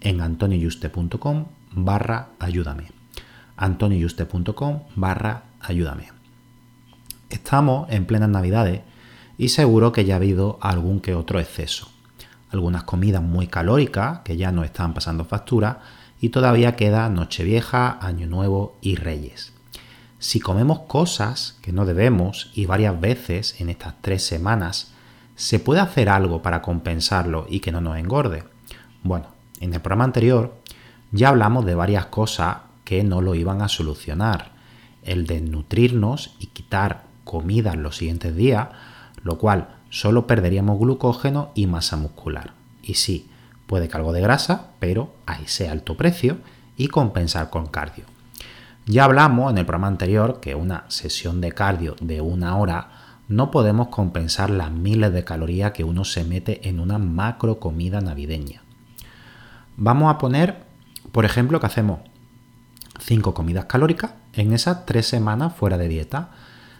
en 0.00 0.20
antonioyuste.com 0.20 1.46
barra 1.72 2.28
ayúdame. 2.38 2.90
antonioyuste.com 3.56 4.82
barra 4.96 5.42
ayúdame. 5.60 6.12
Estamos 7.30 7.90
en 7.90 8.06
plenas 8.06 8.28
navidades 8.28 8.82
y 9.36 9.50
seguro 9.50 9.92
que 9.92 10.04
ya 10.04 10.14
ha 10.14 10.16
habido 10.16 10.58
algún 10.60 11.00
que 11.00 11.14
otro 11.14 11.40
exceso. 11.40 11.88
Algunas 12.50 12.84
comidas 12.84 13.22
muy 13.22 13.46
calóricas 13.46 14.20
que 14.20 14.36
ya 14.36 14.52
no 14.52 14.64
están 14.64 14.94
pasando 14.94 15.24
factura 15.24 15.80
y 16.20 16.30
todavía 16.30 16.74
queda 16.76 17.08
Nochevieja, 17.08 17.98
Año 18.00 18.26
Nuevo 18.26 18.78
y 18.80 18.96
Reyes. 18.96 19.52
Si 20.18 20.40
comemos 20.40 20.80
cosas 20.80 21.58
que 21.62 21.72
no 21.72 21.86
debemos 21.86 22.50
y 22.54 22.66
varias 22.66 23.00
veces 23.00 23.60
en 23.60 23.68
estas 23.68 23.94
tres 24.00 24.24
semanas, 24.24 24.92
¿se 25.36 25.60
puede 25.60 25.80
hacer 25.80 26.08
algo 26.08 26.42
para 26.42 26.60
compensarlo 26.60 27.46
y 27.48 27.60
que 27.60 27.70
no 27.70 27.80
nos 27.80 27.98
engorde? 27.98 28.42
Bueno, 29.04 29.26
en 29.60 29.74
el 29.74 29.80
programa 29.80 30.04
anterior 30.04 30.54
ya 31.10 31.30
hablamos 31.30 31.64
de 31.64 31.74
varias 31.74 32.06
cosas 32.06 32.58
que 32.84 33.02
no 33.04 33.20
lo 33.20 33.34
iban 33.34 33.62
a 33.62 33.68
solucionar. 33.68 34.52
El 35.02 35.26
desnutrirnos 35.26 36.34
y 36.38 36.46
quitar 36.46 37.04
comida 37.24 37.72
en 37.72 37.82
los 37.82 37.96
siguientes 37.96 38.34
días, 38.34 38.68
lo 39.22 39.38
cual 39.38 39.76
solo 39.90 40.26
perderíamos 40.26 40.78
glucógeno 40.78 41.50
y 41.54 41.66
masa 41.66 41.96
muscular. 41.96 42.52
Y 42.82 42.94
sí, 42.94 43.28
puede 43.66 43.88
que 43.88 43.96
algo 43.96 44.12
de 44.12 44.20
grasa, 44.20 44.68
pero 44.78 45.12
a 45.26 45.40
ese 45.40 45.68
alto 45.68 45.96
precio 45.96 46.38
y 46.76 46.88
compensar 46.88 47.50
con 47.50 47.66
cardio. 47.66 48.04
Ya 48.86 49.04
hablamos 49.04 49.50
en 49.50 49.58
el 49.58 49.66
programa 49.66 49.88
anterior 49.88 50.40
que 50.40 50.54
una 50.54 50.84
sesión 50.88 51.40
de 51.40 51.52
cardio 51.52 51.96
de 52.00 52.22
una 52.22 52.56
hora 52.56 52.88
no 53.28 53.50
podemos 53.50 53.88
compensar 53.88 54.48
las 54.48 54.72
miles 54.72 55.12
de 55.12 55.24
calorías 55.24 55.72
que 55.72 55.84
uno 55.84 56.04
se 56.04 56.24
mete 56.24 56.66
en 56.68 56.80
una 56.80 56.96
macro 56.98 57.60
comida 57.60 58.00
navideña. 58.00 58.62
Vamos 59.80 60.12
a 60.12 60.18
poner, 60.18 60.64
por 61.12 61.24
ejemplo, 61.24 61.60
que 61.60 61.66
hacemos 61.66 62.00
5 62.98 63.32
comidas 63.32 63.66
calóricas 63.66 64.10
en 64.32 64.52
esas 64.52 64.84
3 64.86 65.06
semanas 65.06 65.54
fuera 65.54 65.78
de 65.78 65.86
dieta. 65.86 66.30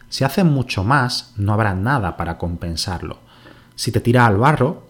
Si 0.08 0.24
haces 0.24 0.44
mucho 0.44 0.82
más, 0.82 1.32
no 1.36 1.52
habrá 1.52 1.74
nada 1.74 2.16
para 2.16 2.38
compensarlo. 2.38 3.20
Si 3.76 3.92
te 3.92 4.00
tiras 4.00 4.26
al 4.26 4.38
barro, 4.38 4.88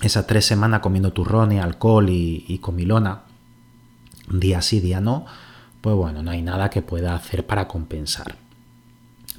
esas 0.00 0.28
3 0.28 0.46
semanas 0.46 0.78
comiendo 0.78 1.12
turrones, 1.12 1.60
alcohol 1.60 2.08
y, 2.08 2.44
y 2.46 2.58
comilona, 2.58 3.22
día 4.30 4.62
sí, 4.62 4.78
día 4.78 5.00
no, 5.00 5.26
pues 5.80 5.96
bueno, 5.96 6.22
no 6.22 6.30
hay 6.30 6.42
nada 6.42 6.70
que 6.70 6.82
pueda 6.82 7.16
hacer 7.16 7.44
para 7.46 7.66
compensar. 7.66 8.36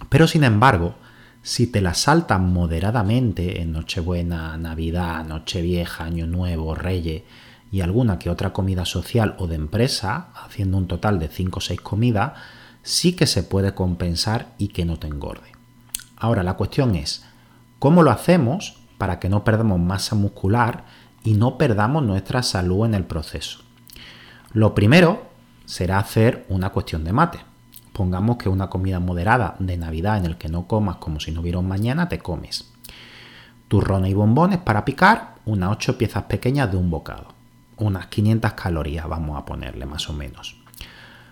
Pero 0.10 0.28
sin 0.28 0.44
embargo, 0.44 0.96
si 1.44 1.68
te 1.68 1.80
la 1.80 1.94
saltas 1.94 2.42
moderadamente 2.42 3.62
en 3.62 3.72
Nochebuena, 3.72 4.58
Navidad, 4.58 5.26
Nochevieja, 5.26 6.04
Año 6.04 6.28
Nuevo, 6.28 6.76
Reyes, 6.76 7.24
y 7.72 7.82
alguna 7.82 8.18
que 8.18 8.30
otra 8.30 8.52
comida 8.52 8.86
social 8.86 9.36
o 9.38 9.48
de 9.48 9.56
empresa, 9.56 10.30
haciendo 10.36 10.78
un 10.78 10.88
total 10.88 11.20
de 11.20 11.28
5 11.28 11.60
o 11.60 11.62
6 11.62 11.82
comidas, 11.82 12.34
sí 12.82 13.14
que 13.14 13.28
se 13.28 13.44
puede 13.44 13.74
compensar 13.74 14.54
y 14.58 14.70
que 14.70 14.86
no 14.86 14.98
te 14.98 15.08
engorde. 15.08 15.52
Ahora 16.18 16.44
la 16.44 16.56
cuestión 16.56 16.96
es, 16.96 17.24
¿cómo 17.78 18.04
lo 18.04 18.12
hacemos 18.12 18.80
para 18.98 19.20
que 19.20 19.30
no 19.30 19.44
perdamos 19.44 19.80
masa 19.80 20.16
muscular 20.16 20.86
y 21.24 21.34
no 21.34 21.58
perdamos 21.58 22.04
nuestra 22.04 22.44
salud 22.44 22.86
en 22.86 22.96
el 22.96 23.06
proceso? 23.06 23.60
Lo 24.52 24.74
primero 24.74 25.30
será 25.66 26.00
hacer 26.00 26.46
una 26.50 26.72
cuestión 26.72 27.04
de 27.04 27.14
mate. 27.14 27.40
Pongamos 27.94 28.38
que 28.38 28.50
una 28.50 28.70
comida 28.70 29.00
moderada 29.00 29.56
de 29.60 29.78
Navidad 29.78 30.18
en 30.18 30.26
el 30.26 30.38
que 30.38 30.50
no 30.50 30.68
comas 30.68 30.96
como 30.96 31.20
si 31.20 31.32
no 31.32 31.42
hubiera 31.42 31.60
un 31.60 31.68
mañana, 31.68 32.10
te 32.10 32.20
comes. 32.20 32.72
Turrones 33.68 34.10
y 34.10 34.16
bombones 34.16 34.58
para 34.58 34.84
picar, 34.84 35.36
unas 35.46 35.72
8 35.72 35.98
piezas 35.98 36.24
pequeñas 36.24 36.72
de 36.72 36.78
un 36.78 36.90
bocado 36.90 37.39
unas 37.80 38.08
500 38.08 38.54
calorías, 38.54 39.08
vamos 39.08 39.38
a 39.38 39.46
ponerle 39.46 39.86
más 39.86 40.10
o 40.10 40.14
menos. 40.14 40.56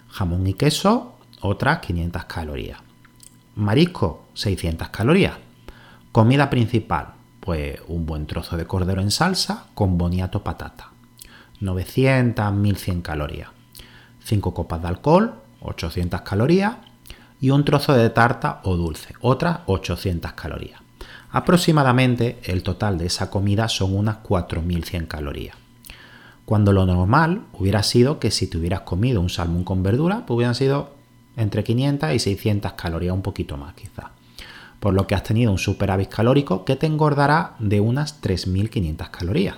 Jamón 0.10 0.48
y 0.48 0.54
queso, 0.54 1.18
otras 1.42 1.80
500 1.80 2.26
calorías. 2.26 2.80
Marisco, 3.56 4.26
600 4.34 4.90
calorías. 4.90 5.36
Comida 6.12 6.50
principal, 6.50 7.14
pues 7.40 7.80
un 7.88 8.06
buen 8.06 8.28
trozo 8.28 8.58
de 8.58 8.66
cordero 8.66 9.02
en 9.02 9.12
salsa 9.12 9.68
con 9.74 9.98
boniato 9.98 10.44
patata. 10.44 10.92
900, 11.60 12.54
1100 12.54 13.02
calorías. 13.02 13.50
5 14.24 14.54
copas 14.54 14.82
de 14.82 14.88
alcohol, 14.88 15.36
800 15.62 16.22
calorías. 16.22 16.78
Y 17.40 17.52
un 17.52 17.64
trozo 17.66 17.94
de 17.94 18.10
tarta 18.10 18.62
o 18.64 18.76
dulce, 18.76 19.14
otras 19.22 19.60
800 19.68 20.34
calorías. 20.34 20.82
Aproximadamente 21.30 22.40
el 22.44 22.64
total 22.64 22.98
de 22.98 23.06
esa 23.06 23.30
comida 23.30 23.68
son 23.68 23.96
unas 23.96 24.18
4100 24.18 25.06
calorías. 25.06 25.56
Cuando 26.48 26.72
lo 26.72 26.86
normal 26.86 27.42
hubiera 27.52 27.84
sido 27.84 28.20
que 28.20 28.32
si 28.32 28.48
te 28.48 28.58
hubieras 28.58 28.80
comido 28.84 29.20
un 29.20 29.28
salmón 29.28 29.66
con 29.66 29.84
verdura, 29.84 30.26
pues 30.26 30.38
hubieran 30.38 30.56
sido 30.56 30.92
entre 31.36 31.62
500 31.62 32.14
y 32.14 32.20
600 32.20 32.72
calorías, 32.72 33.14
un 33.14 33.22
poquito 33.22 33.58
más 33.58 33.74
quizá. 33.74 34.12
Por 34.80 34.94
lo 34.94 35.08
que 35.08 35.16
has 35.16 35.24
tenido 35.24 35.52
un 35.52 35.58
superávit 35.58 36.08
calórico 36.08 36.64
que 36.64 36.78
te 36.78 36.86
engordará 36.86 37.58
de 37.60 37.82
unas 37.82 38.22
3.500 38.22 39.12
calorías. 39.12 39.58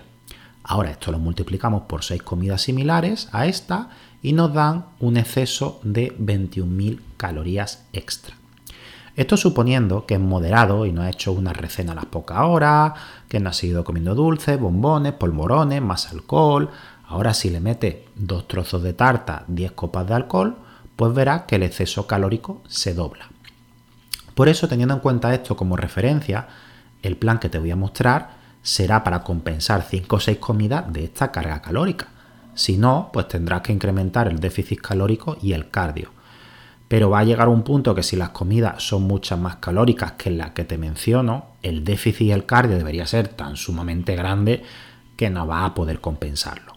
Ahora 0.64 0.90
esto 0.90 1.12
lo 1.12 1.20
multiplicamos 1.20 1.84
por 1.84 2.04
6 2.04 2.24
comidas 2.24 2.64
similares 2.64 3.30
a 3.34 3.46
esta 3.46 3.92
y 4.24 4.34
nos 4.34 4.52
dan 4.52 4.86
un 5.00 5.18
exceso 5.18 5.80
de 5.84 6.18
21.000 6.18 7.02
calorías 7.18 7.86
extra. 7.94 8.39
Esto 9.20 9.36
suponiendo 9.36 10.06
que 10.06 10.14
es 10.14 10.20
moderado 10.22 10.86
y 10.86 10.94
no 10.94 11.02
ha 11.02 11.10
hecho 11.10 11.34
una 11.34 11.52
recena 11.52 11.92
a 11.92 11.96
las 11.96 12.06
pocas 12.06 12.40
horas, 12.40 12.94
que 13.28 13.42
no 13.42 13.50
ha 13.50 13.54
seguido 13.54 13.84
comiendo 13.84 14.16
dulces, 14.16 14.58
bombones, 14.58 15.12
polvorones, 15.12 15.82
más 15.82 16.10
alcohol. 16.10 16.70
Ahora 17.06 17.34
si 17.34 17.50
le 17.50 17.60
mete 17.60 18.08
dos 18.16 18.48
trozos 18.48 18.82
de 18.82 18.94
tarta, 18.94 19.44
10 19.50 19.74
copas 19.74 20.08
de 20.08 20.14
alcohol, 20.14 20.56
pues 20.96 21.14
verá 21.14 21.46
que 21.46 21.58
el 21.58 21.64
exceso 21.64 22.08
calórico 22.08 22.62
se 22.70 22.94
dobla. 22.94 23.28
Por 24.36 24.48
eso, 24.48 24.70
teniendo 24.70 24.94
en 24.94 25.02
cuenta 25.02 25.34
esto 25.34 25.58
como 25.58 25.76
referencia, 25.76 26.48
el 27.02 27.18
plan 27.18 27.40
que 27.40 27.50
te 27.50 27.60
voy 27.60 27.72
a 27.72 27.76
mostrar 27.76 28.38
será 28.62 29.04
para 29.04 29.24
compensar 29.24 29.82
5 29.82 30.16
o 30.16 30.20
6 30.22 30.38
comidas 30.38 30.94
de 30.94 31.04
esta 31.04 31.30
carga 31.30 31.62
calórica. 31.62 32.08
Si 32.54 32.78
no, 32.78 33.10
pues 33.12 33.28
tendrás 33.28 33.64
que 33.64 33.74
incrementar 33.74 34.30
el 34.30 34.40
déficit 34.40 34.80
calórico 34.80 35.36
y 35.42 35.52
el 35.52 35.70
cardio 35.70 36.18
pero 36.90 37.12
va 37.12 37.20
a 37.20 37.24
llegar 37.24 37.48
un 37.48 37.62
punto 37.62 37.94
que 37.94 38.04
si 38.04 38.16
las 38.16 38.30
comidas 38.30 38.84
son 38.84 39.04
muchas 39.04 39.40
más 39.40 39.58
calóricas 39.58 40.14
que 40.14 40.32
las 40.32 40.52
que 40.52 40.66
te 40.66 40.80
menciono, 40.80 41.46
el 41.62 41.84
déficit 41.86 42.22
y 42.28 42.32
el 42.32 42.48
cardio 42.48 42.78
debería 42.78 43.06
ser 43.06 43.28
tan 43.28 43.56
sumamente 43.56 44.16
grande 44.16 44.64
que 45.16 45.30
no 45.30 45.46
va 45.46 45.66
a 45.66 45.76
poder 45.76 46.02
compensarlo. 46.02 46.74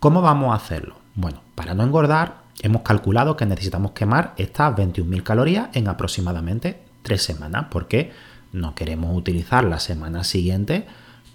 ¿Cómo 0.00 0.22
vamos 0.22 0.52
a 0.52 0.56
hacerlo? 0.56 0.96
Bueno, 1.14 1.40
para 1.54 1.72
no 1.72 1.84
engordar, 1.84 2.42
hemos 2.60 2.82
calculado 2.82 3.36
que 3.36 3.46
necesitamos 3.46 3.92
quemar 3.92 4.34
estas 4.38 4.74
21.000 4.74 5.22
calorías 5.22 5.68
en 5.74 5.86
aproximadamente 5.86 6.82
3 7.02 7.22
semanas, 7.22 7.66
porque 7.70 8.12
no 8.52 8.74
queremos 8.74 9.16
utilizar 9.16 9.62
la 9.62 9.78
semana 9.78 10.24
siguiente 10.24 10.86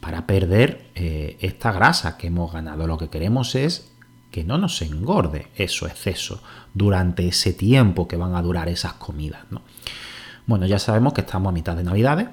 para 0.01 0.27
perder 0.27 0.89
eh, 0.95 1.37
esta 1.39 1.71
grasa 1.71 2.17
que 2.17 2.27
hemos 2.27 2.51
ganado. 2.51 2.85
Lo 2.85 2.97
que 2.97 3.09
queremos 3.09 3.55
es 3.55 3.90
que 4.31 4.43
no 4.43 4.57
nos 4.57 4.81
engorde 4.81 5.47
eso 5.55 5.85
exceso 5.85 6.41
durante 6.73 7.27
ese 7.27 7.53
tiempo 7.53 8.07
que 8.07 8.15
van 8.15 8.35
a 8.35 8.41
durar 8.41 8.69
esas 8.69 8.93
comidas. 8.93 9.41
Bueno, 10.47 10.65
ya 10.65 10.79
sabemos 10.79 11.13
que 11.13 11.21
estamos 11.21 11.51
a 11.51 11.53
mitad 11.53 11.75
de 11.75 11.83
Navidades, 11.83 12.27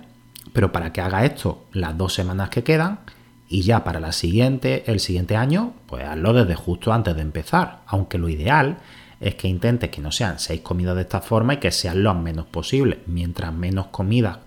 pero 0.53 0.73
para 0.73 0.93
que 0.93 1.01
haga 1.01 1.25
esto 1.25 1.67
las 1.73 1.99
dos 1.99 2.15
semanas 2.15 2.49
que 2.51 2.65
quedan 2.65 3.01
y 3.49 3.63
ya 3.63 3.85
para 3.85 4.01
la 4.01 4.13
siguiente, 4.13 4.85
el 4.91 5.01
siguiente 5.01 5.37
año, 5.37 5.75
pues 5.87 6.05
hazlo 6.05 6.33
desde 6.33 6.55
justo 6.55 6.93
antes 6.93 7.15
de 7.17 7.23
empezar, 7.23 7.81
aunque 7.87 8.19
lo 8.19 8.29
ideal 8.29 8.79
es 9.21 9.35
que 9.35 9.49
intentes 9.49 9.91
que 9.91 10.01
no 10.01 10.13
sean 10.13 10.39
seis 10.39 10.61
comidas 10.61 10.95
de 10.95 11.03
esta 11.03 11.21
forma 11.21 11.55
y 11.55 11.57
que 11.57 11.73
sean 11.73 12.03
lo 12.03 12.15
menos 12.15 12.47
posible. 12.47 13.01
Mientras 13.07 13.53
menos 13.53 13.89
comidas 13.89 14.39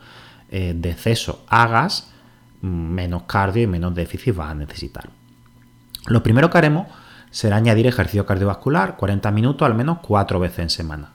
eh, 0.49 0.73
de 0.75 0.91
exceso 0.91 1.43
hagas, 1.49 2.11
menos 2.61 3.23
cardio 3.23 3.63
y 3.63 3.67
menos 3.67 3.93
déficit 3.93 4.35
vas 4.35 4.51
a 4.51 4.55
necesitar. 4.55 5.09
Lo 6.07 6.23
primero 6.23 6.49
que 6.49 6.57
haremos 6.57 6.87
será 7.31 7.55
añadir 7.55 7.87
ejercicio 7.87 8.25
cardiovascular 8.25 8.97
40 8.97 9.31
minutos 9.31 9.65
al 9.65 9.73
menos 9.73 9.99
4 10.01 10.39
veces 10.39 10.59
en 10.59 10.69
semana. 10.69 11.13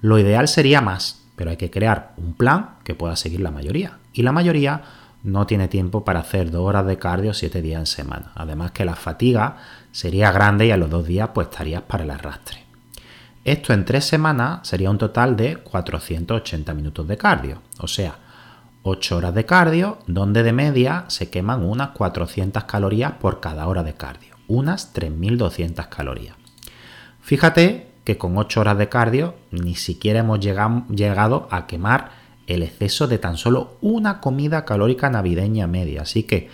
Lo 0.00 0.18
ideal 0.18 0.48
sería 0.48 0.80
más, 0.80 1.22
pero 1.36 1.50
hay 1.50 1.56
que 1.56 1.70
crear 1.70 2.14
un 2.16 2.34
plan 2.34 2.76
que 2.84 2.94
pueda 2.94 3.14
seguir 3.14 3.40
la 3.40 3.50
mayoría. 3.50 3.98
Y 4.12 4.22
la 4.22 4.32
mayoría 4.32 4.82
no 5.22 5.46
tiene 5.46 5.68
tiempo 5.68 6.04
para 6.04 6.20
hacer 6.20 6.50
2 6.50 6.60
horas 6.60 6.86
de 6.86 6.98
cardio 6.98 7.34
7 7.34 7.62
días 7.62 7.80
en 7.80 7.86
semana. 7.86 8.32
Además 8.34 8.70
que 8.72 8.84
la 8.84 8.96
fatiga 8.96 9.56
sería 9.92 10.32
grande 10.32 10.66
y 10.66 10.70
a 10.70 10.76
los 10.76 10.90
2 10.90 11.06
días 11.06 11.30
pues 11.34 11.48
estarías 11.48 11.82
para 11.82 12.04
el 12.04 12.10
arrastre. 12.10 12.64
Esto 13.44 13.72
en 13.72 13.84
3 13.84 14.04
semanas 14.04 14.66
sería 14.66 14.90
un 14.90 14.98
total 14.98 15.36
de 15.36 15.56
480 15.56 16.74
minutos 16.74 17.06
de 17.06 17.16
cardio. 17.16 17.62
O 17.78 17.88
sea, 17.88 18.16
8 18.88 19.16
horas 19.16 19.34
de 19.34 19.44
cardio, 19.44 19.98
donde 20.06 20.42
de 20.42 20.52
media 20.52 21.04
se 21.08 21.30
queman 21.30 21.64
unas 21.64 21.90
400 21.90 22.64
calorías 22.64 23.12
por 23.12 23.40
cada 23.40 23.66
hora 23.66 23.82
de 23.82 23.94
cardio, 23.94 24.36
unas 24.46 24.94
3.200 24.94 25.88
calorías. 25.88 26.36
Fíjate 27.20 27.88
que 28.04 28.16
con 28.16 28.38
8 28.38 28.60
horas 28.60 28.78
de 28.78 28.88
cardio 28.88 29.34
ni 29.50 29.74
siquiera 29.74 30.20
hemos 30.20 30.40
llegado 30.40 31.48
a 31.50 31.66
quemar 31.66 32.10
el 32.46 32.62
exceso 32.62 33.06
de 33.06 33.18
tan 33.18 33.36
solo 33.36 33.76
una 33.82 34.20
comida 34.20 34.64
calórica 34.64 35.10
navideña 35.10 35.66
media. 35.66 36.02
Así 36.02 36.22
que 36.22 36.48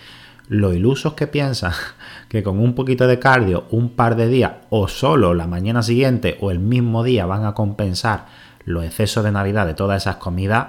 los 0.49 0.75
ilusos 0.75 1.13
que 1.13 1.27
piensan 1.27 1.71
que 2.29 2.43
con 2.43 2.59
un 2.59 2.75
poquito 2.75 3.07
de 3.07 3.19
cardio, 3.19 3.65
un 3.71 3.91
par 3.91 4.15
de 4.17 4.27
días 4.27 4.51
o 4.69 4.87
solo 4.89 5.33
la 5.33 5.47
mañana 5.47 5.81
siguiente 5.81 6.37
o 6.41 6.51
el 6.51 6.59
mismo 6.59 7.03
día 7.03 7.25
van 7.25 7.45
a 7.45 7.53
compensar 7.53 8.25
los 8.65 8.83
excesos 8.83 9.23
de 9.23 9.31
Navidad 9.31 9.65
de 9.65 9.75
todas 9.75 10.03
esas 10.03 10.17
comidas, 10.17 10.67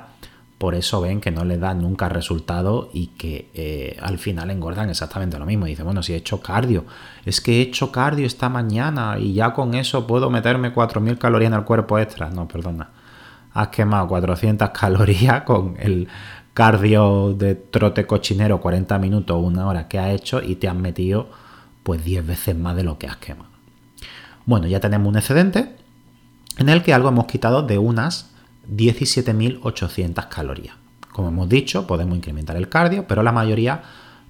por 0.59 0.75
eso 0.75 1.03
ven 1.03 1.21
que 1.21 1.31
no 1.31 1.45
les 1.45 1.61
da 1.61 1.75
nunca 1.75 2.09
resultado 2.09 2.89
y 2.93 3.09
que 3.09 3.51
eh, 3.53 3.99
al 4.01 4.19
final 4.19 4.51
engordan 4.51 4.89
exactamente 4.89 5.39
lo 5.39 5.45
mismo. 5.45 5.67
Dice, 5.67 5.83
bueno, 5.83 6.03
si 6.03 6.15
he 6.15 6.17
hecho 6.17 6.41
cardio, 6.41 6.87
es 7.27 7.41
que 7.41 7.59
he 7.59 7.61
hecho 7.61 7.93
cardio 7.93 8.27
esta 8.27 8.49
mañana 8.49 9.19
y 9.19 9.35
ya 9.35 9.53
con 9.53 9.75
eso 9.75 10.07
puedo 10.07 10.31
meterme 10.31 10.75
4.000 10.75 11.19
calorías 11.19 11.53
en 11.53 11.59
el 11.59 11.65
cuerpo 11.65 11.99
extra. 11.99 12.31
No, 12.31 12.49
perdona. 12.49 12.89
Has 13.53 13.69
quemado 13.69 14.09
400 14.09 14.71
calorías 14.71 15.43
con 15.43 15.77
el 15.79 16.09
cardio 16.55 17.35
de 17.35 17.55
trote 17.55 18.07
cochinero 18.07 18.59
40 18.61 18.99
minutos 18.99 19.37
o 19.37 19.41
una 19.41 19.67
hora 19.67 19.89
que 19.89 19.99
has 19.99 20.15
hecho 20.15 20.41
y 20.43 20.57
te 20.57 20.69
has 20.69 20.75
metido 20.75 21.29
pues 21.83 22.03
10 22.03 22.27
veces 22.27 22.57
más 22.57 22.75
de 22.77 22.83
lo 22.83 22.97
que 22.97 23.07
has 23.07 23.19
quemado. 23.19 23.51
Bueno, 24.47 24.67
ya 24.67 24.81
tenemos 24.81 25.07
un 25.07 25.19
excedente 25.19 25.77
en 26.57 26.71
el 26.71 26.83
que 26.83 26.95
algo 26.95 27.11
hemos 27.11 27.27
quitado 27.27 27.63
de 27.63 27.77
unas 27.77 28.31
17.800 28.71 30.29
calorías. 30.29 30.77
Como 31.13 31.29
hemos 31.29 31.49
dicho, 31.49 31.87
podemos 31.87 32.17
incrementar 32.17 32.57
el 32.57 32.69
cardio, 32.69 33.07
pero 33.07 33.23
la 33.23 33.33
mayoría 33.33 33.83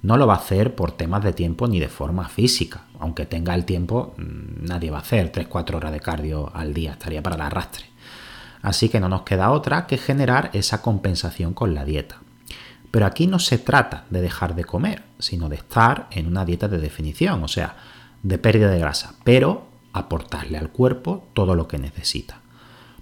no 0.02 0.16
lo 0.16 0.26
va 0.26 0.34
a 0.34 0.38
hacer 0.38 0.74
por 0.74 0.92
temas 0.92 1.24
de 1.24 1.32
tiempo 1.32 1.66
ni 1.66 1.80
de 1.80 1.88
forma 1.88 2.28
física. 2.28 2.84
Aunque 3.00 3.26
tenga 3.26 3.54
el 3.54 3.64
tiempo, 3.64 4.14
mm, 4.16 4.66
nadie 4.66 4.90
va 4.90 4.98
a 4.98 5.00
hacer 5.00 5.32
3-4 5.32 5.78
horas 5.78 5.92
de 5.92 6.00
cardio 6.00 6.50
al 6.54 6.74
día, 6.74 6.92
estaría 6.92 7.22
para 7.22 7.36
el 7.36 7.42
arrastre. 7.42 7.86
Así 8.62 8.88
que 8.88 9.00
no 9.00 9.08
nos 9.08 9.22
queda 9.22 9.50
otra 9.50 9.86
que 9.86 9.98
generar 9.98 10.50
esa 10.52 10.80
compensación 10.82 11.54
con 11.54 11.74
la 11.74 11.84
dieta. 11.84 12.20
Pero 12.90 13.06
aquí 13.06 13.26
no 13.26 13.38
se 13.38 13.58
trata 13.58 14.04
de 14.10 14.20
dejar 14.20 14.54
de 14.54 14.64
comer, 14.64 15.02
sino 15.18 15.48
de 15.48 15.56
estar 15.56 16.06
en 16.12 16.26
una 16.26 16.44
dieta 16.44 16.68
de 16.68 16.78
definición, 16.78 17.42
o 17.42 17.48
sea, 17.48 17.76
de 18.22 18.38
pérdida 18.38 18.70
de 18.70 18.78
grasa, 18.78 19.14
pero 19.24 19.66
aportarle 19.92 20.56
al 20.56 20.70
cuerpo 20.70 21.26
todo 21.34 21.54
lo 21.54 21.68
que 21.68 21.78
necesita 21.78 22.45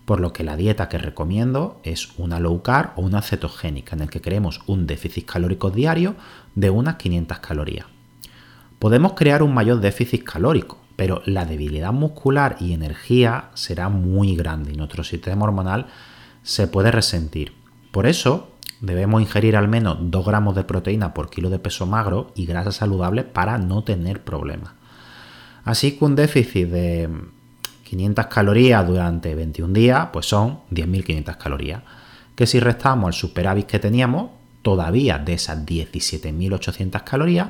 por 0.05 0.21
lo 0.21 0.33
que 0.33 0.45
la 0.45 0.57
dieta 0.57 0.89
que 0.89 0.99
recomiendo 0.99 1.81
es 1.83 2.11
una 2.19 2.39
low 2.39 2.63
carb 2.63 2.91
o 2.97 3.03
una 3.03 3.23
cetogénica, 3.23 3.97
en 3.97 4.03
el 4.03 4.11
que 4.11 4.21
queremos 4.21 4.61
un 4.67 4.87
déficit 4.87 5.27
calórico 5.27 5.71
diario 5.71 6.15
de 6.55 6.71
unas 6.71 6.97
500 6.97 7.39
calorías. 7.39 7.87
Podemos 8.79 9.15
crear 9.15 9.43
un 9.43 9.55
mayor 9.55 9.81
déficit 9.81 10.25
calórico, 10.25 10.79
pero 10.97 11.23
la 11.25 11.47
debilidad 11.47 11.93
muscular 11.93 12.57
y 12.61 12.73
energía 12.73 13.51
será 13.55 13.89
muy 13.89 14.37
grande 14.37 14.73
y 14.73 14.77
nuestro 14.77 15.05
sistema 15.05 15.45
hormonal 15.45 15.87
se 16.43 16.69
puede 16.69 16.91
resentir. 16.91 17.55
Por 17.91 18.07
eso 18.07 18.51
debemos 18.81 19.23
ingerir 19.23 19.57
al 19.57 19.69
menos 19.69 19.97
2 20.01 20.27
gramos 20.27 20.55
de 20.55 20.65
proteína 20.65 21.15
por 21.15 21.31
kilo 21.31 21.49
de 21.49 21.59
peso 21.59 21.87
magro 21.87 22.31
y 22.35 22.45
grasa 22.45 22.73
saludable 22.73 23.23
para 23.23 23.57
no 23.57 23.85
tener 23.85 24.23
problemas. 24.23 24.73
Así 25.65 25.97
que 25.97 26.05
un 26.05 26.15
déficit 26.15 26.69
de 26.69 27.09
500 27.85 28.27
calorías 28.27 28.87
durante 28.87 29.35
21 29.35 29.73
días, 29.73 30.09
pues 30.13 30.27
son 30.27 30.61
10.500 30.71 31.37
calorías. 31.37 31.83
Que 32.35 32.47
si 32.47 32.59
restamos 32.59 33.09
el 33.09 33.21
superávit 33.21 33.67
que 33.67 33.79
teníamos, 33.79 34.31
todavía 34.63 35.19
de 35.19 35.35
esas 35.35 35.65
17.800 35.65 37.05
calorías, 37.05 37.49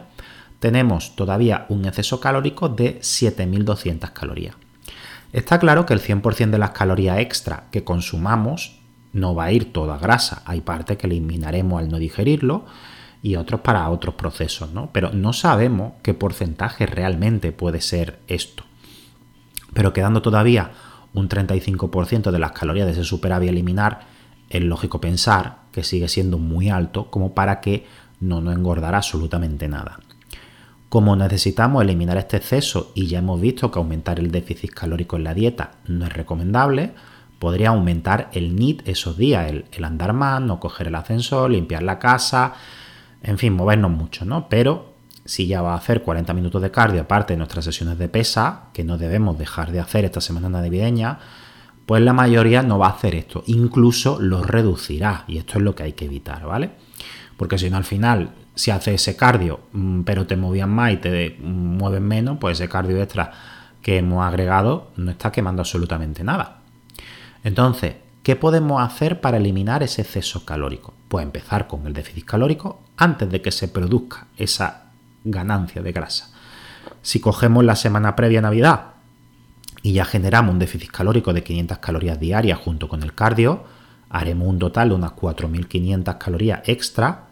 tenemos 0.59 1.17
todavía 1.17 1.67
un 1.69 1.87
exceso 1.87 2.21
calórico 2.21 2.69
de 2.69 3.01
7.200 3.01 4.13
calorías. 4.13 4.57
Está 5.33 5.59
claro 5.59 5.87
que 5.87 5.95
el 5.95 6.01
100% 6.01 6.51
de 6.51 6.59
las 6.59 6.71
calorías 6.71 7.19
extra 7.19 7.65
que 7.71 7.85
consumamos 7.85 8.79
no 9.13 9.35
va 9.35 9.45
a 9.45 9.53
ir 9.53 9.73
toda 9.73 9.99
grasa. 9.99 10.43
Hay 10.45 10.61
parte 10.61 10.97
que 10.97 11.07
eliminaremos 11.07 11.81
al 11.81 11.89
no 11.89 11.99
digerirlo 11.99 12.67
y 13.23 13.37
otros 13.37 13.61
para 13.61 13.89
otros 13.89 14.17
procesos, 14.17 14.73
¿no? 14.73 14.91
Pero 14.93 15.11
no 15.13 15.33
sabemos 15.33 15.95
qué 16.03 16.15
porcentaje 16.15 16.87
realmente 16.87 17.53
puede 17.53 17.81
ser 17.81 18.21
esto 18.27 18.65
pero 19.75 19.93
quedando 19.93 20.23
todavía 20.23 20.71
un 21.13 21.29
35% 21.29 22.31
de 22.31 22.39
las 22.39 22.53
calorías 22.53 22.87
de 22.87 22.93
ese 22.93 23.05
superávit 23.05 23.51
eliminar, 23.51 24.01
es 24.49 24.63
lógico 24.63 25.01
pensar 25.01 25.65
que 25.73 25.85
sigue 25.85 26.09
siendo 26.09 26.39
muy 26.39 26.71
alto 26.71 27.11
como 27.11 27.35
para 27.35 27.61
que 27.61 27.87
no 28.21 28.41
nos 28.41 28.55
engordará 28.55 28.99
absolutamente 28.99 29.69
nada. 29.69 29.99
Como 30.89 31.17
necesitamos 31.17 31.83
eliminar 31.83 32.17
este 32.17 32.37
exceso 32.37 32.93
y 32.95 33.07
ya 33.09 33.19
hemos 33.19 33.41
visto 33.41 33.71
que 33.71 33.79
aumentar 33.79 34.21
el 34.21 34.31
déficit 34.31 34.71
calórico 34.71 35.17
en 35.17 35.25
la 35.25 35.35
dieta 35.35 35.73
no 35.87 36.07
es 36.07 36.13
recomendable, 36.13 36.93
podría 37.39 37.71
aumentar 37.71 38.31
el 38.33 38.55
NIT 38.55 38.89
esos 38.89 39.17
días, 39.17 39.51
el, 39.51 39.65
el 39.73 39.85
andar 39.85 40.13
más, 40.13 40.41
no 40.41 40.61
coger 40.61 40.89
el 40.89 40.95
ascensor, 40.95 41.51
limpiar 41.51 41.83
la 41.83 41.99
casa, 41.99 42.55
en 43.23 43.39
fin, 43.39 43.55
movernos 43.55 43.91
mucho, 43.91 44.25
¿no? 44.25 44.49
Pero 44.49 44.94
si 45.25 45.47
ya 45.47 45.63
va 45.63 45.73
a 45.73 45.79
hacer 45.79 46.03
40 46.03 46.35
minutos 46.35 46.61
de 46.61 46.71
cardio, 46.71 47.03
aparte 47.03 47.33
de 47.33 47.39
nuestras 47.39 47.65
sesiones 47.65 47.99
de 47.99 48.09
pesa, 48.09 48.65
que 48.73 48.85
no 48.85 48.99
debemos 48.99 49.39
dejar 49.39 49.73
de 49.73 49.81
hacer 49.81 50.05
esta 50.05 50.21
semana 50.21 50.49
navideña, 50.49 51.19
pues 51.87 52.03
la 52.03 52.13
mayoría 52.13 52.63
no 52.63 52.79
va 52.79 52.89
a 52.89 52.91
hacer 52.91 53.15
esto, 53.15 53.43
incluso 53.47 54.19
lo 54.21 54.43
reducirá, 54.43 55.25
y 55.27 55.39
esto 55.39 55.59
es 55.59 55.65
lo 55.65 55.75
que 55.75 55.83
hay 55.83 55.93
que 55.93 56.07
evitar, 56.07 56.45
¿vale? 56.47 56.71
Porque 57.37 57.59
si 57.59 57.71
no, 57.71 57.77
al 57.77 57.85
final, 57.85 58.31
si 58.55 58.71
haces 58.71 58.95
ese 58.95 59.17
cardio, 59.17 59.61
mm, 59.73 60.03
pero 60.03 60.27
te 60.27 60.37
movían 60.37 60.71
más 60.71 60.93
y 60.93 60.97
te 60.99 61.37
mueves 61.41 62.01
menos, 62.01 62.39
pues 62.39 62.59
ese 62.59 62.69
cardio 62.69 63.03
extra 63.03 63.33
que 63.83 63.99
hemos 63.99 64.25
agregado 64.25 64.93
no 64.97 65.11
está 65.11 65.31
quemando 65.31 65.63
absolutamente 65.63 66.25
nada. 66.25 66.61
Entonces, 67.43 67.97
¿qué 68.23 68.37
podemos 68.37 68.83
hacer 68.83 69.21
para 69.21 69.37
eliminar 69.37 69.83
ese 69.83 70.03
exceso 70.03 70.47
calórico? 70.47 70.95
Pues 71.09 71.23
empezar 71.23 71.67
con 71.67 71.87
el 71.87 71.93
déficit 71.93 72.25
calórico 72.25 72.83
antes 72.97 73.29
de 73.31 73.43
que 73.43 73.51
se 73.51 73.69
produzca 73.69 74.29
esa 74.39 74.84
ganancia 75.25 75.83
de 75.83 75.93
grasa. 75.93 76.31
Si 77.03 77.21
cogemos 77.21 77.65
la 77.65 77.77
semana 77.77 78.15
previa 78.15 78.39
a 78.39 78.43
Navidad 78.43 78.81
y 79.83 79.93
ya 79.95 80.05
generamos 80.05 80.53
un 80.53 80.59
déficit 80.59 80.91
calórico 80.91 81.33
de 81.33 81.43
500 81.43 81.79
calorías 81.79 82.21
diarias 82.21 82.59
junto 82.59 82.89
con 82.89 83.03
el 83.03 83.15
cardio, 83.15 83.65
haremos 84.11 84.49
un 84.49 84.59
total 84.59 84.91
de 84.91 84.95
unas 84.95 85.13
4.500 85.13 86.19
calorías 86.19 86.61
extra 86.67 87.27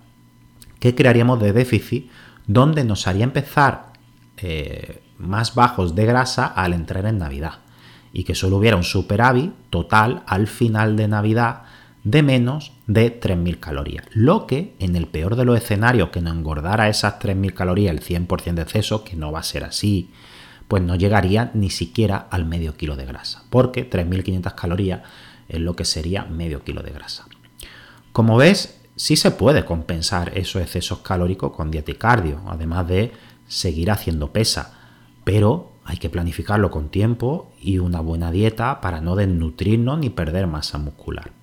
que 0.78 0.94
crearíamos 0.94 1.40
de 1.40 1.52
déficit 1.52 2.10
donde 2.46 2.84
nos 2.84 3.06
haría 3.06 3.24
empezar 3.24 3.92
eh, 4.38 5.02
más 5.18 5.54
bajos 5.54 5.94
de 5.94 6.06
grasa 6.06 6.46
al 6.46 6.72
entrar 6.72 7.06
en 7.06 7.18
Navidad 7.18 7.60
y 8.12 8.24
que 8.24 8.34
solo 8.34 8.56
hubiera 8.56 8.76
un 8.76 8.84
superávit 8.84 9.52
total 9.70 10.22
al 10.26 10.48
final 10.48 10.96
de 10.96 11.08
Navidad 11.08 11.62
de 12.04 12.22
menos 12.22 12.72
de 12.86 13.20
3.000 13.20 13.60
calorías. 13.60 14.06
Lo 14.12 14.46
que 14.46 14.74
en 14.78 14.96
el 14.96 15.06
peor 15.06 15.36
de 15.36 15.44
los 15.44 15.56
escenarios 15.56 16.10
que 16.10 16.20
no 16.20 16.30
engordara 16.32 16.88
esas 16.88 17.18
3.000 17.20 17.54
calorías, 17.54 17.94
el 17.94 18.00
100% 18.02 18.54
de 18.54 18.62
exceso, 18.62 19.04
que 19.04 19.16
no 19.16 19.30
va 19.30 19.40
a 19.40 19.44
ser 19.44 19.64
así, 19.64 20.10
pues 20.68 20.82
no 20.82 20.96
llegaría 20.96 21.50
ni 21.54 21.70
siquiera 21.70 22.16
al 22.30 22.44
medio 22.44 22.76
kilo 22.76 22.96
de 22.96 23.04
grasa, 23.04 23.44
porque 23.50 23.88
3.500 23.88 24.54
calorías 24.54 25.02
es 25.48 25.60
lo 25.60 25.76
que 25.76 25.84
sería 25.84 26.24
medio 26.24 26.64
kilo 26.64 26.82
de 26.82 26.92
grasa. 26.92 27.26
Como 28.12 28.36
ves, 28.36 28.80
sí 28.96 29.16
se 29.16 29.30
puede 29.30 29.64
compensar 29.64 30.36
esos 30.36 30.62
excesos 30.62 30.98
calóricos 31.00 31.52
con 31.52 31.70
dieta 31.70 31.90
y 31.90 31.94
cardio, 31.94 32.42
además 32.48 32.88
de 32.88 33.12
seguir 33.46 33.90
haciendo 33.90 34.32
pesa, 34.32 34.78
pero 35.24 35.72
hay 35.84 35.98
que 35.98 36.10
planificarlo 36.10 36.70
con 36.70 36.88
tiempo 36.88 37.52
y 37.60 37.78
una 37.78 38.00
buena 38.00 38.30
dieta 38.30 38.80
para 38.80 39.00
no 39.00 39.14
desnutrirnos 39.14 39.98
ni 39.98 40.10
perder 40.10 40.46
masa 40.46 40.78
muscular. 40.78 41.41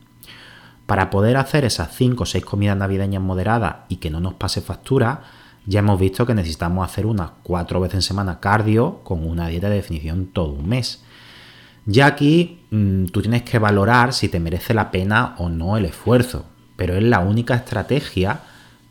Para 0.89 1.11
poder 1.11 1.37
hacer 1.37 1.65
esas 1.65 1.95
5 1.95 2.23
o 2.23 2.25
6 2.25 2.43
comidas 2.43 2.75
navideñas 2.75 3.21
moderadas 3.21 3.75
y 3.89 3.97
que 3.97 4.09
no 4.09 4.19
nos 4.19 4.33
pase 4.33 4.59
factura, 4.59 5.21
ya 5.67 5.81
hemos 5.81 5.99
visto 5.99 6.25
que 6.25 6.33
necesitamos 6.33 6.83
hacer 6.83 7.05
unas 7.05 7.29
4 7.43 7.79
veces 7.79 7.93
en 7.93 8.01
semana 8.01 8.39
cardio 8.39 9.01
con 9.03 9.23
una 9.23 9.49
dieta 9.49 9.69
de 9.69 9.75
definición 9.75 10.31
todo 10.33 10.51
un 10.53 10.67
mes. 10.67 11.03
Ya 11.85 12.07
aquí 12.07 12.61
mm, 12.71 13.05
tú 13.05 13.21
tienes 13.21 13.43
que 13.43 13.59
valorar 13.59 14.13
si 14.13 14.29
te 14.29 14.39
merece 14.39 14.73
la 14.73 14.89
pena 14.89 15.35
o 15.37 15.47
no 15.47 15.77
el 15.77 15.85
esfuerzo, 15.85 16.47
pero 16.75 16.95
es 16.95 17.03
la 17.03 17.19
única 17.19 17.53
estrategia 17.53 18.39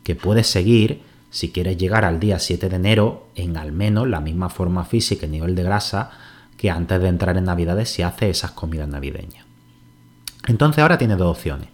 que 0.01 0.15
puedes 0.15 0.47
seguir 0.47 1.03
si 1.31 1.51
quieres 1.51 1.75
llegar 1.77 2.05
al 2.05 2.21
día 2.21 2.39
7 2.39 2.69
de 2.69 2.75
enero 2.77 3.27
en 3.35 3.57
al 3.57 3.73
menos 3.73 4.07
la 4.07 4.21
misma 4.21 4.47
forma 4.47 4.85
física 4.85 5.25
y 5.25 5.29
nivel 5.29 5.53
de 5.53 5.63
grasa 5.63 6.11
que 6.55 6.71
antes 6.71 7.01
de 7.01 7.09
entrar 7.09 7.35
en 7.35 7.43
Navidades 7.43 7.89
si 7.89 8.03
haces 8.03 8.37
esas 8.37 8.51
comidas 8.51 8.87
navideñas. 8.87 9.45
Entonces 10.47 10.81
ahora 10.81 10.97
tienes 10.97 11.17
dos 11.17 11.35
opciones. 11.35 11.67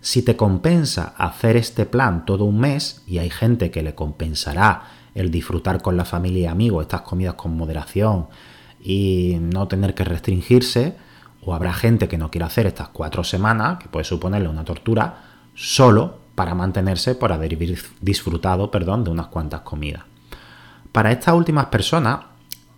Si 0.00 0.22
te 0.22 0.36
compensa 0.36 1.14
hacer 1.16 1.56
este 1.56 1.84
plan 1.84 2.24
todo 2.24 2.44
un 2.44 2.60
mes, 2.60 3.02
y 3.06 3.18
hay 3.18 3.30
gente 3.30 3.70
que 3.70 3.82
le 3.82 3.94
compensará 3.94 4.82
el 5.14 5.30
disfrutar 5.30 5.82
con 5.82 5.96
la 5.96 6.04
familia 6.04 6.42
y 6.42 6.46
amigos 6.46 6.82
estas 6.82 7.02
comidas 7.02 7.34
con 7.34 7.56
moderación 7.56 8.28
y 8.80 9.36
no 9.40 9.66
tener 9.66 9.94
que 9.94 10.04
restringirse, 10.04 10.96
o 11.44 11.54
habrá 11.54 11.72
gente 11.72 12.08
que 12.08 12.18
no 12.18 12.30
quiera 12.30 12.46
hacer 12.46 12.66
estas 12.66 12.90
cuatro 12.90 13.24
semanas, 13.24 13.78
que 13.78 13.88
puede 13.88 14.04
suponerle 14.04 14.48
una 14.48 14.64
tortura, 14.64 15.24
solo 15.54 16.18
para 16.34 16.54
mantenerse 16.54 17.16
por 17.16 17.32
haber 17.32 17.58
disfrutado 18.00 18.70
perdón, 18.70 19.02
de 19.02 19.10
unas 19.10 19.26
cuantas 19.26 19.62
comidas. 19.62 20.04
Para 20.92 21.10
estas 21.10 21.34
últimas 21.34 21.66
personas, 21.66 22.20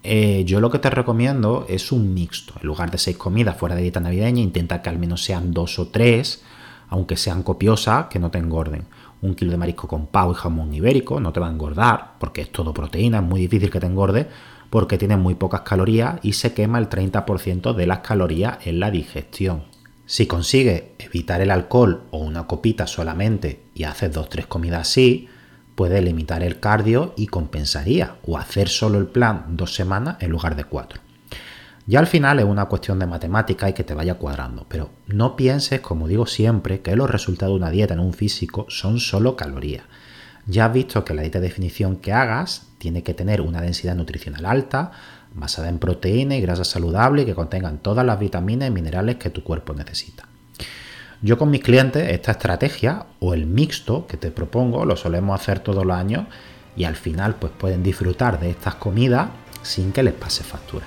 eh, 0.03 0.45
yo 0.47 0.61
lo 0.61 0.71
que 0.71 0.79
te 0.79 0.89
recomiendo 0.89 1.67
es 1.69 1.93
un 1.93 2.15
mixto. 2.15 2.55
En 2.61 2.67
lugar 2.67 2.91
de 2.91 2.97
seis 2.97 3.19
comidas 3.19 3.59
fuera 3.59 3.75
de 3.75 3.83
dieta 3.83 4.01
navideña, 4.01 4.41
intenta 4.41 4.81
que 4.81 4.89
al 4.89 4.99
menos 4.99 5.23
sean 5.23 5.53
dos 5.53 5.79
o 5.79 5.89
tres, 5.89 6.43
aunque 6.91 7.17
sean 7.17 7.43
copiosas, 7.43 8.07
que 8.07 8.19
no 8.19 8.31
te 8.31 8.39
engorden. 8.39 8.85
Un 9.23 9.35
kilo 9.35 9.53
de 9.53 9.57
marisco 9.57 9.89
con 9.89 10.07
pavo 10.07 10.33
y 10.33 10.35
jamón 10.35 10.75
ibérico 10.75 11.21
no 11.21 11.33
te 11.33 11.41
va 11.41 11.49
a 11.49 11.53
engordar, 11.53 12.15
porque 12.19 12.43
es 12.43 12.53
todo 12.53 12.75
proteína, 12.75 13.19
es 13.19 13.25
muy 13.25 13.41
difícil 13.41 13.71
que 13.71 13.81
te 13.81 13.87
engorde, 13.87 14.29
porque 14.71 14.99
tiene 14.99 15.17
muy 15.17 15.35
pocas 15.35 15.63
calorías 15.63 16.19
y 16.23 16.35
se 16.35 16.53
quema 16.53 16.79
el 16.79 16.89
30% 16.89 17.73
de 17.75 17.87
las 17.87 18.01
calorías 18.01 18.59
en 18.67 18.81
la 18.81 18.91
digestión. 18.91 19.65
Si 20.07 20.27
consigues 20.27 20.85
evitar 20.99 21.41
el 21.41 21.53
alcohol 21.53 22.03
o 22.11 22.19
una 22.19 22.47
copita 22.47 22.87
solamente 22.87 23.63
y 23.75 23.85
haces 23.85 24.13
dos 24.13 24.29
tres 24.29 24.47
comidas 24.47 24.89
así, 24.89 25.29
puedes 25.77 26.03
limitar 26.03 26.43
el 26.43 26.59
cardio 26.59 27.15
y 27.17 27.29
compensaría, 27.29 28.17
o 28.27 28.37
hacer 28.37 28.69
solo 28.69 28.99
el 28.99 29.07
plan 29.07 29.45
dos 29.51 29.75
semanas 29.75 30.17
en 30.21 30.31
lugar 30.31 30.57
de 30.57 30.65
cuatro. 30.65 31.01
Ya 31.87 31.99
al 31.99 32.07
final 32.07 32.39
es 32.39 32.45
una 32.45 32.67
cuestión 32.67 32.99
de 32.99 33.07
matemática 33.07 33.69
y 33.69 33.73
que 33.73 33.85
te 33.85 33.95
vaya 33.95 34.15
cuadrando, 34.15 34.67
pero 34.69 34.91
no 35.07 35.35
pienses, 35.35 35.81
como 35.81 36.09
digo 36.09 36.27
siempre, 36.27 36.81
que 36.81 36.95
los 36.95 37.11
resultados 37.11 37.55
de 37.55 37.63
una 37.63 37.71
dieta 37.71 37.95
en 37.95 38.01
un 38.01 38.13
físico 38.13 38.67
son 38.69 39.01
solo 39.01 39.37
calorías. 39.37 39.85
Ya 40.47 40.67
has 40.67 40.73
visto 40.73 41.05
que 41.05 41.15
la 41.15 41.23
dieta 41.23 41.41
de 41.41 41.49
definición 41.49 41.97
que 41.97 42.13
hagas 42.13 42.69
tiene 42.79 43.03
que 43.03 43.15
tener 43.15 43.41
una 43.41 43.61
densidad 43.61 43.95
nutricional 43.95 44.47
alta, 44.47 44.93
basada 45.35 45.69
en 45.69 45.79
proteína 45.79 46.37
y 46.37 46.41
grasa 46.41 46.65
saludable 46.65 47.23
y 47.23 47.25
que 47.25 47.35
contengan 47.35 47.79
todas 47.79 48.05
las 48.05 48.19
vitaminas 48.19 48.69
y 48.69 48.73
minerales 48.73 49.17
que 49.17 49.31
tu 49.31 49.43
cuerpo 49.43 49.75
necesita. 49.75 50.27
Yo 51.23 51.39
con 51.39 51.51
mis 51.51 51.63
clientes 51.63 52.09
esta 52.11 52.33
estrategia 52.33 53.07
o 53.21 53.35
el 53.35 53.47
mixto 53.47 54.07
que 54.07 54.17
te 54.17 54.31
propongo 54.31 54.85
lo 54.87 54.97
solemos 54.97 55.39
hacer 55.39 55.61
todos 55.61 55.85
los 55.85 55.97
años 55.97 56.27
y 56.77 56.85
al 56.85 56.97
final 56.97 57.35
pues 57.35 57.53
pueden 57.53 57.83
disfrutar 57.83 58.41
de 58.41 58.51
estas 58.51 58.77
comidas 58.77 59.29
sin 59.63 59.93
que 59.93 60.03
les 60.03 60.15
pase 60.15 60.43
factura. 60.43 60.87